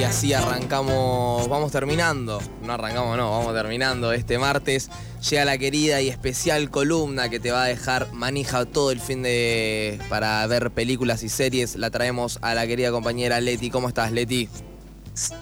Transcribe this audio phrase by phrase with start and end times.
[0.00, 4.88] Y así arrancamos, vamos terminando, no arrancamos, no, vamos terminando este martes.
[5.28, 9.22] Llega la querida y especial columna que te va a dejar manija todo el fin
[9.22, 11.76] de para ver películas y series.
[11.76, 13.68] La traemos a la querida compañera Leti.
[13.68, 14.48] ¿Cómo estás, Leti?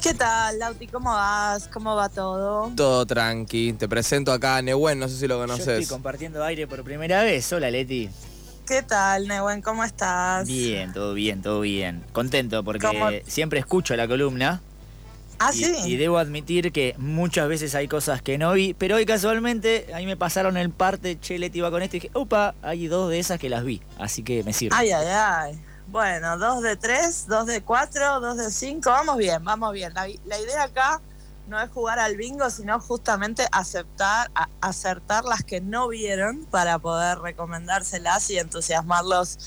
[0.03, 0.89] ¿Qué tal, Lauti?
[0.89, 1.69] ¿Cómo vas?
[1.69, 2.73] ¿Cómo va todo?
[2.75, 3.75] Todo tranqui.
[3.75, 5.69] Te presento acá a Nehuen, no sé si lo Yo conoces.
[5.69, 7.53] estoy compartiendo aire por primera vez.
[7.53, 8.11] Hola, Leti.
[8.69, 9.63] ¿Qué tal, Newen?
[9.63, 10.47] ¿Cómo estás?
[10.47, 12.05] Bien, todo bien, todo bien.
[12.13, 13.09] Contento porque ¿Cómo?
[13.27, 14.61] siempre escucho la columna.
[15.39, 15.75] Ah, y, sí.
[15.87, 20.05] y debo admitir que muchas veces hay cosas que no vi, pero hoy casualmente ahí
[20.05, 23.19] me pasaron el parte, che, Leti va con esto y dije, opa, hay dos de
[23.19, 24.77] esas que las vi, así que me sirve.
[24.77, 25.61] Ay, ay, ay.
[25.87, 28.91] Bueno, dos de tres, dos de cuatro, dos de cinco.
[28.91, 29.95] Vamos bien, vamos bien.
[29.95, 31.01] La, la idea acá
[31.49, 36.79] no es jugar al bingo, sino justamente aceptar, a- acertar las que no vieron para
[36.79, 39.39] poder recomendárselas y entusiasmarlos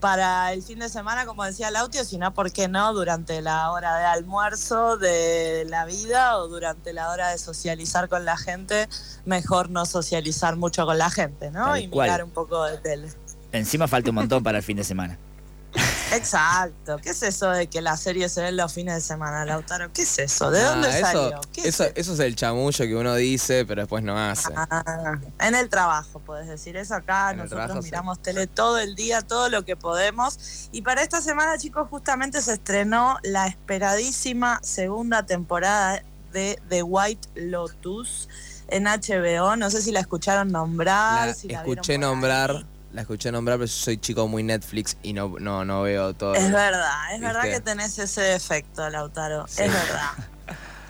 [0.00, 3.96] para el fin de semana, como decía Lautio, sino, ¿por qué no?, durante la hora
[3.98, 8.88] de almuerzo de la vida o durante la hora de socializar con la gente,
[9.26, 11.66] mejor no socializar mucho con la gente, ¿no?
[11.66, 12.08] Tal y cual.
[12.08, 13.12] mirar un poco de tele.
[13.52, 15.18] Encima falta un montón para el fin de semana.
[16.14, 16.98] Exacto.
[17.02, 19.92] ¿Qué es eso de que la serie se ve los fines de semana, Lautaro?
[19.92, 20.50] ¿Qué es eso?
[20.50, 21.40] ¿De Ah, dónde eso, salió?
[21.52, 24.52] ¿Qué eso, es eso es el chamullo que uno dice, pero después no hace.
[24.56, 27.30] Ah, en el trabajo, puedes decir eso acá.
[27.32, 27.90] En Nosotros sí.
[27.90, 30.68] miramos tele todo el día, todo lo que podemos.
[30.72, 36.02] Y para esta semana, chicos, justamente se estrenó la esperadísima segunda temporada
[36.32, 38.28] de The White Lotus
[38.68, 39.56] en HBO.
[39.56, 41.28] No sé si la escucharon nombrar.
[41.28, 41.98] La si la vieron escuché ahí.
[42.92, 46.34] La escuché nombrar, pero yo soy chico muy Netflix y no, no, no veo todo.
[46.34, 49.46] Es verdad, es verdad que tenés ese defecto, Lautaro.
[49.48, 49.62] Sí.
[49.62, 50.10] Es verdad.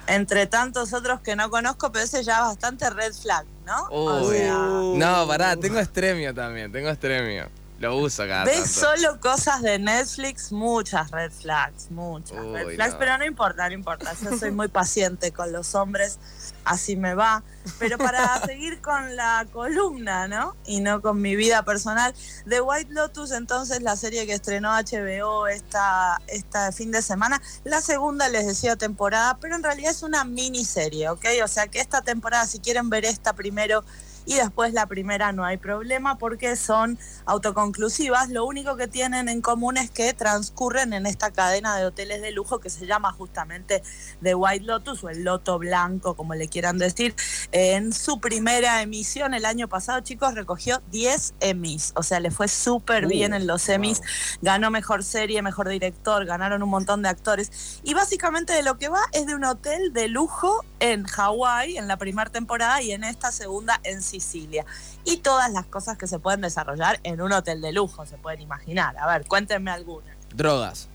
[0.09, 3.85] Entre tantos otros que no conozco, pero ese ya es bastante red flag, ¿no?
[3.91, 4.37] O Uy.
[4.37, 4.55] sea,
[4.95, 7.49] No, pará, tengo estremio también, tengo estremio.
[7.83, 8.97] Lo uso cada ves tanto.
[8.97, 12.99] solo cosas de Netflix, muchas red flags, muchas Uy, red flags, no.
[13.01, 14.13] pero no importa, no importa.
[14.23, 16.21] Yo soy muy paciente con los hombres,
[16.65, 17.43] así me va.
[17.81, 20.55] Pero para seguir con la columna, ¿no?
[20.65, 22.15] Y no con mi vida personal,
[22.49, 27.81] The White Lotus, entonces la serie que estrenó HBO esta, esta fin de semana, la
[27.81, 31.25] segunda les decía temporada, pero en realidad es una miniserie, ¿ok?
[31.43, 33.83] O sea que esta temporada, si quieren ver esta primero
[34.27, 38.31] y después la primera no hay problema porque son autoconclusivas.
[38.31, 42.31] Lo único que tienen en común es que transcurren en esta cadena de hoteles de
[42.33, 43.83] lujo que se llama justamente
[44.23, 47.15] The White Lotus o el Loto Blanco, como le quieran decir.
[47.53, 51.93] En su primera emisión el año pasado, chicos, recogió 10 Emmys.
[51.97, 53.99] O sea, le fue súper Uh, bien en los Emmys.
[53.99, 54.07] wow.
[54.43, 57.81] Ganó mejor serie, mejor director, ganaron un montón de actores.
[57.83, 61.87] Y básicamente de lo que va es de un hotel de lujo en Hawái en
[61.87, 64.67] la primera temporada y en esta segunda en Sicilia.
[65.05, 68.41] Y todas las cosas que se pueden desarrollar en un hotel de lujo, se pueden
[68.41, 68.99] imaginar.
[68.99, 70.09] A ver, cuéntenme alguna.
[70.35, 70.89] Drogas,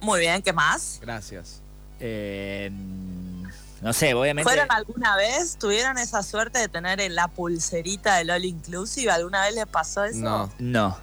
[0.00, 0.98] Muy bien, ¿qué más?
[1.00, 1.62] gracias.
[2.00, 2.70] Eh,
[3.80, 4.48] no sé, obviamente.
[4.50, 5.56] ¿Fueron alguna vez?
[5.56, 9.10] ¿Tuvieron esa suerte de tener en la pulserita del All Inclusive?
[9.10, 10.18] ¿Alguna vez les pasó eso?
[10.18, 10.98] No, No.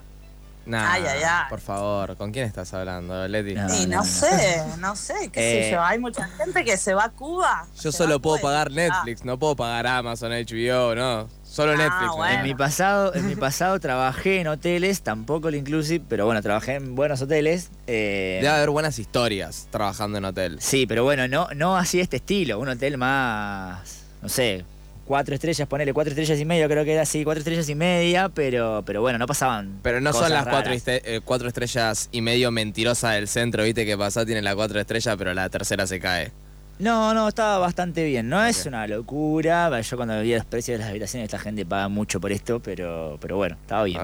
[0.66, 0.94] Nada.
[0.94, 1.44] Ay, ay, ay.
[1.49, 3.53] Por favor, ¿con quién estás hablando, Leti?
[3.53, 3.67] No.
[3.67, 4.03] No, no.
[4.03, 5.81] sé, no sé, qué sé Eh, yo.
[5.83, 7.66] Hay mucha gente que se va a Cuba.
[7.81, 11.27] Yo solo puedo Cuba pagar Ah, Netflix, no puedo pagar Amazon, HBO, no.
[11.44, 12.05] Solo Ah, Netflix.
[12.07, 12.16] ¿no?
[12.17, 12.35] bueno.
[12.38, 16.75] En mi pasado, en mi pasado trabajé en hoteles, tampoco el inclusive, pero bueno, trabajé
[16.75, 17.72] en buenos hoteles.
[17.88, 20.57] eh, Debe haber buenas historias trabajando en hotel.
[20.61, 22.57] Sí, pero bueno, no, no así este estilo.
[22.59, 24.63] Un hotel más, no sé,
[25.11, 28.29] cuatro estrellas, ponele cuatro estrellas y media, creo que era así, cuatro estrellas y media,
[28.29, 29.79] pero, pero bueno, no pasaban.
[29.83, 33.85] Pero no son las cuatro, este- eh, cuatro estrellas y medio mentirosas del centro, viste
[33.85, 36.31] que pasó, tiene la cuatro estrellas, pero la tercera se cae.
[36.79, 38.29] No, no, estaba bastante bien.
[38.29, 39.81] No es una locura.
[39.81, 43.17] Yo cuando vi los precios de las habitaciones, esta gente paga mucho por esto, pero,
[43.19, 43.99] pero bueno, estaba bien.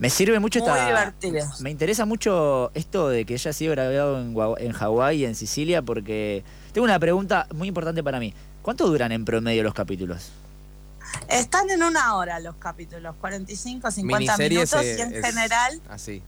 [0.00, 0.86] Me sirve mucho Muy esta.
[0.88, 1.46] divertido.
[1.60, 4.34] Me interesa mucho esto de que haya sido grabado en,
[4.66, 8.34] en Hawái y en Sicilia, porque tengo una pregunta muy importante para mí.
[8.66, 10.32] ¿Cuánto duran en promedio los capítulos?
[11.28, 16.20] Están en una hora los capítulos, 45, 50 Miniseries minutos y en es general, Así.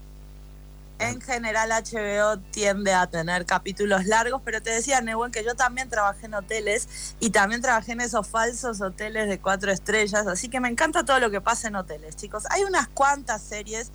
[1.00, 5.88] en general HBO tiende a tener capítulos largos, pero te decía, Nehuen, que yo también
[5.88, 10.60] trabajé en hoteles y también trabajé en esos falsos hoteles de cuatro estrellas, así que
[10.60, 12.44] me encanta todo lo que pasa en hoteles, chicos.
[12.50, 13.90] Hay unas cuantas series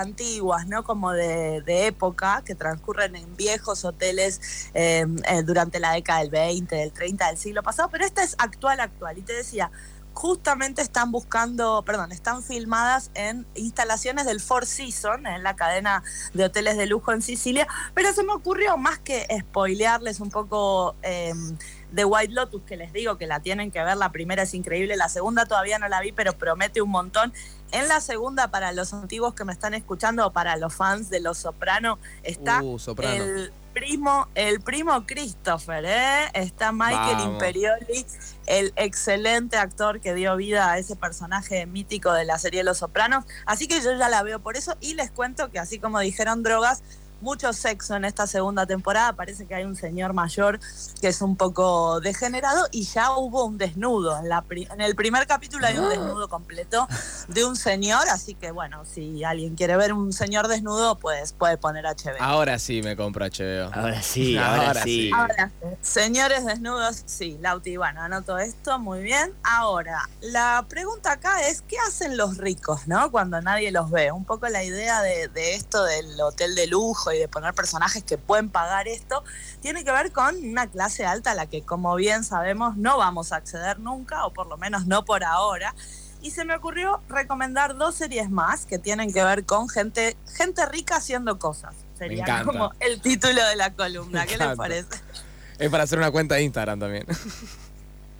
[0.00, 0.84] antiguas, ¿no?
[0.84, 6.74] Como de, época, que transcurren en viejos hoteles eh, eh, durante la década del 20,
[6.74, 9.18] del 30 del siglo pasado, pero esta es actual, actual.
[9.18, 9.70] Y te decía,
[10.14, 16.02] justamente están buscando, perdón, están filmadas en instalaciones del Four Seasons, en la cadena
[16.32, 20.94] de hoteles de lujo en Sicilia, pero se me ocurrió más que spoilearles un poco
[21.02, 21.32] eh,
[21.90, 24.96] de White Lotus, que les digo que la tienen que ver, la primera es increíble,
[24.96, 27.32] la segunda todavía no la vi, pero promete un montón.
[27.74, 31.38] En la segunda, para los antiguos que me están escuchando para los fans de Los
[31.38, 33.14] Soprano, está Uh, Soprano.
[33.24, 36.30] el primo, el primo Christopher, ¿eh?
[36.34, 37.32] Está Michael Vamos.
[37.32, 38.06] Imperioli,
[38.46, 43.24] el excelente actor que dio vida a ese personaje mítico de la serie Los Sopranos.
[43.44, 46.44] Así que yo ya la veo por eso y les cuento que así como dijeron
[46.44, 46.84] drogas,
[47.24, 49.14] mucho sexo en esta segunda temporada.
[49.14, 50.60] Parece que hay un señor mayor
[51.00, 54.16] que es un poco degenerado y ya hubo un desnudo.
[54.18, 56.86] En, la pri- en el primer capítulo hay un desnudo completo
[57.28, 61.56] de un señor, así que bueno, si alguien quiere ver un señor desnudo, pues puede
[61.56, 62.20] poner HBO.
[62.20, 63.70] Ahora sí me compro HBO.
[63.72, 64.90] Ahora sí, ahora, Ahora sí.
[64.90, 65.10] sí.
[65.14, 65.50] Ahora,
[65.80, 69.32] señores desnudos, sí, Lauti, bueno, anoto esto, muy bien.
[69.42, 73.10] Ahora, la pregunta acá es, ¿qué hacen los ricos, no?
[73.10, 74.12] Cuando nadie los ve.
[74.12, 78.02] Un poco la idea de, de esto del hotel de lujo y de poner personajes
[78.04, 79.24] que pueden pagar esto,
[79.60, 83.32] tiene que ver con una clase alta a la que, como bien sabemos, no vamos
[83.32, 85.74] a acceder nunca, o por lo menos no por ahora.
[86.22, 90.64] Y se me ocurrió recomendar dos series más que tienen que ver con gente, gente
[90.66, 91.74] rica haciendo cosas.
[91.98, 94.20] Sería como el título de la columna.
[94.22, 94.88] Me ¿Qué les parece?
[95.58, 97.06] Es para hacer una cuenta de Instagram también.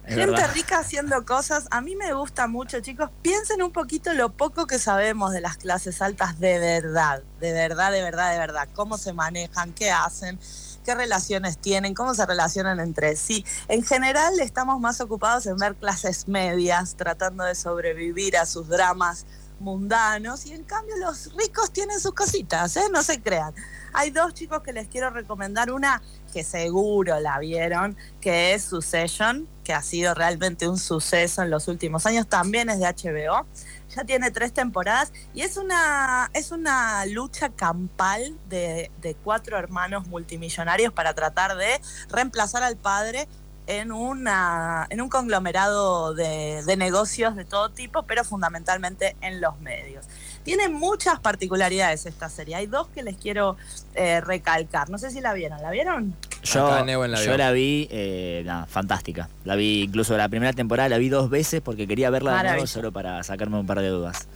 [0.06, 0.50] Es Gente verdad.
[0.52, 1.66] rica haciendo cosas.
[1.70, 3.08] A mí me gusta mucho, chicos.
[3.22, 7.22] Piensen un poquito lo poco que sabemos de las clases altas de verdad.
[7.40, 8.68] De verdad, de verdad, de verdad.
[8.74, 10.38] Cómo se manejan, qué hacen,
[10.84, 13.46] qué relaciones tienen, cómo se relacionan entre sí.
[13.68, 19.24] En general estamos más ocupados en ver clases medias, tratando de sobrevivir a sus dramas
[19.60, 20.46] mundanos.
[20.46, 22.84] Y en cambio los ricos tienen sus cositas, ¿eh?
[22.92, 23.54] No se crean.
[23.92, 25.70] Hay dos chicos que les quiero recomendar.
[25.70, 26.02] Una
[26.32, 31.68] que seguro la vieron, que es Succession, que ha sido realmente un suceso en los
[31.68, 33.46] últimos años, también es de HBO.
[33.94, 40.08] Ya tiene tres temporadas y es una, es una lucha campal de, de cuatro hermanos
[40.08, 43.28] multimillonarios para tratar de reemplazar al padre
[43.66, 49.58] en, una, en un conglomerado de, de negocios de todo tipo, pero fundamentalmente en los
[49.60, 50.06] medios.
[50.42, 52.54] Tiene muchas particularidades esta serie.
[52.56, 53.56] Hay dos que les quiero
[53.94, 54.90] eh, recalcar.
[54.90, 55.62] No sé si la vieron.
[55.62, 56.14] ¿La vieron?
[56.42, 59.30] Yo, la yo la vi, eh, fantástica.
[59.44, 62.66] La vi incluso la primera temporada, la vi dos veces porque quería verla de nuevo
[62.66, 64.28] solo para sacarme un par de dudas.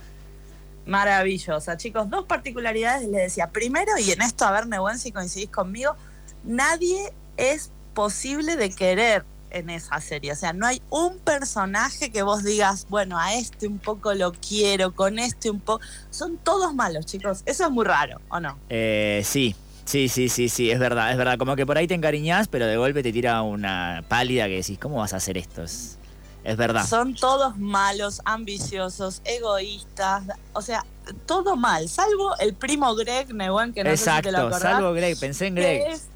[0.87, 2.09] Maravillosa, chicos.
[2.09, 3.49] Dos particularidades les decía.
[3.51, 5.95] Primero, y en esto, a ver, Nehuen, si coincidís conmigo,
[6.43, 10.33] nadie es posible de querer en esa serie.
[10.33, 14.33] O sea, no hay un personaje que vos digas, bueno, a este un poco lo
[14.33, 15.81] quiero, con este un poco.
[16.11, 17.43] Son todos malos, chicos.
[17.47, 18.59] Eso es muy raro, ¿o no?
[18.69, 19.55] Eh, sí,
[19.85, 21.39] sí, sí, sí, sí, es verdad, es verdad.
[21.39, 24.79] Como que por ahí te encariñás, pero de golpe te tira una pálida que decís,
[24.79, 25.63] ¿cómo vas a hacer esto?
[25.63, 25.97] Es,
[26.45, 26.87] es verdad.
[26.87, 30.25] Son todos malos, ambiciosos, egoístas.
[30.53, 30.85] O sea,
[31.25, 34.61] todo mal, salvo el primo Greg Nehuen, que no sé si te lo Exacto, acordás.
[34.63, 35.85] salvo Greg, pensé en Greg.
[35.85, 36.09] que es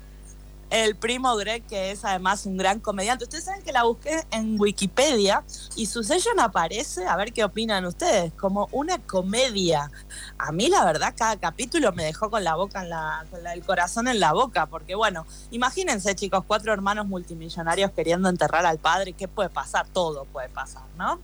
[0.73, 3.25] el primo Greg, que es además un gran comediante.
[3.25, 5.45] Ustedes saben que la busqué en Wikipedia
[5.77, 9.91] y su sello aparece, a ver qué opinan ustedes, como una comedia.
[10.39, 13.53] A mí, la verdad, cada capítulo me dejó con la boca en la, con la-
[13.53, 18.79] el corazón en la boca, porque bueno, imagínense, chicos, cuatro hermanos multimillonarios queriendo enterrar al
[18.79, 19.87] padre, ¿qué puede pasar?
[19.93, 21.21] Todo puede pasar, ¿no?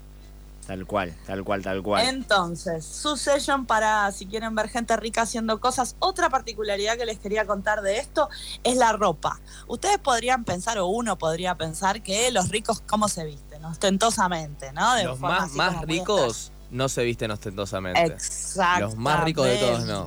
[0.68, 2.06] Tal cual, tal cual, tal cual.
[2.06, 5.96] Entonces, Succession para si quieren ver gente rica haciendo cosas.
[5.98, 8.28] Otra particularidad que les quería contar de esto
[8.64, 9.40] es la ropa.
[9.66, 14.94] Ustedes podrían pensar, o uno podría pensar, que los ricos cómo se visten, ostentosamente, ¿no?
[14.94, 18.04] De Los forma más, así más ricos no se visten ostentosamente.
[18.04, 18.84] Exacto.
[18.84, 20.06] Los más ricos de todos no.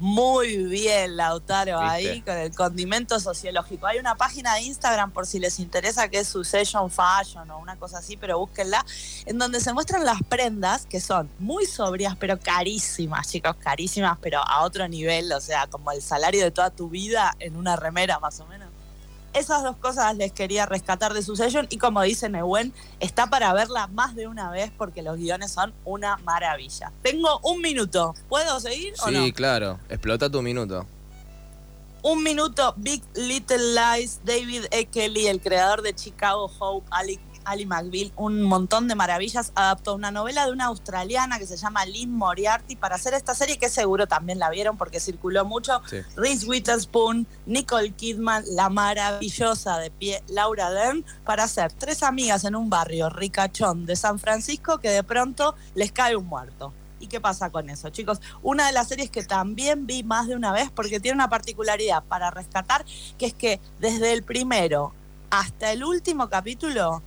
[0.00, 1.94] Muy bien, Lautaro, ¿Viste?
[2.10, 3.86] ahí con el condimento sociológico.
[3.86, 7.74] Hay una página de Instagram por si les interesa que es Succession Fashion o una
[7.76, 8.86] cosa así, pero búsquenla,
[9.26, 14.38] en donde se muestran las prendas que son muy sobrias, pero carísimas, chicos, carísimas, pero
[14.38, 18.20] a otro nivel, o sea, como el salario de toda tu vida en una remera
[18.20, 18.67] más o menos.
[19.34, 23.86] Esas dos cosas les quería rescatar de Succession y como dice Nehuen, está para verla
[23.88, 26.92] más de una vez porque los guiones son una maravilla.
[27.02, 28.14] Tengo un minuto.
[28.28, 29.32] ¿Puedo seguir o Sí, no?
[29.34, 29.78] claro.
[29.88, 30.86] Explota tu minuto.
[32.02, 34.86] Un minuto, Big Little Lies, David E.
[34.86, 37.18] Kelly, el creador de Chicago Hope, Ali,
[37.48, 41.86] Ali McBeal, un montón de maravillas, adaptó una novela de una australiana que se llama
[41.86, 45.80] Lynn Moriarty para hacer esta serie que seguro también la vieron porque circuló mucho.
[45.88, 45.98] Sí.
[46.16, 52.54] Reese Witherspoon, Nicole Kidman, la maravillosa de pie Laura Dern, para hacer tres amigas en
[52.54, 56.72] un barrio ricachón de San Francisco que de pronto les cae un muerto.
[57.00, 58.20] ¿Y qué pasa con eso, chicos?
[58.42, 62.02] Una de las series que también vi más de una vez porque tiene una particularidad
[62.04, 62.84] para rescatar,
[63.16, 64.92] que es que desde el primero
[65.30, 67.02] hasta el último capítulo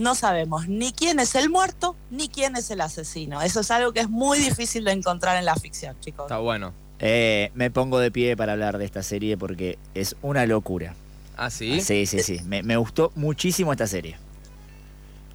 [0.00, 3.40] no sabemos ni quién es el muerto ni quién es el asesino.
[3.42, 6.24] Eso es algo que es muy difícil de encontrar en la ficción, chicos.
[6.26, 6.72] Está bueno.
[6.98, 10.94] Eh, me pongo de pie para hablar de esta serie porque es una locura.
[11.36, 11.80] ¿Ah, sí?
[11.80, 12.40] Sí, sí, sí.
[12.44, 14.18] Me, me gustó muchísimo esta serie.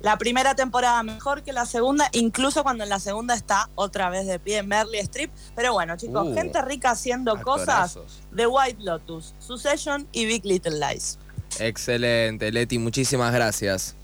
[0.02, 4.28] la primera temporada mejor que la segunda, incluso cuando en la segunda está otra vez
[4.28, 5.32] de pie Merly Strip.
[5.56, 7.98] Pero bueno, chicos, Uh, gente rica haciendo cosas.
[8.36, 11.18] The White Lotus, Succession y Big Little Lies.
[11.60, 13.96] Excelente, Leti, muchísimas gracias.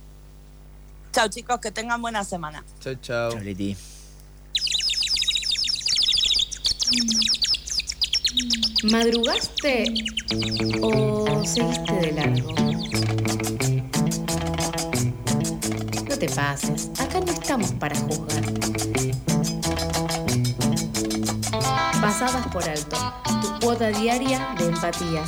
[1.11, 2.63] Chao chicos, que tengan buena semana.
[3.01, 3.75] Chau, Leti.
[8.89, 9.83] ¿Madrugaste
[10.81, 12.55] o seguiste de largo?
[16.09, 18.43] No te pases, acá no estamos para juzgar.
[22.01, 22.97] Pasadas por alto,
[23.41, 25.23] tu cuota diaria de empatía.